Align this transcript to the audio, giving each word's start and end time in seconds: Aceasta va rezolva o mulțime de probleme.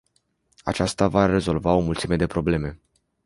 Aceasta 0.63 1.07
va 1.07 1.25
rezolva 1.25 1.73
o 1.73 1.79
mulțime 1.79 2.15
de 2.15 2.27
probleme. 2.27 2.79